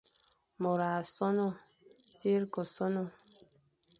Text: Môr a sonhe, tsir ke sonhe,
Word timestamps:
Môr 0.61 0.79
a 0.89 0.91
sonhe, 1.15 1.47
tsir 2.17 2.41
ke 2.53 2.61
sonhe, 2.75 3.05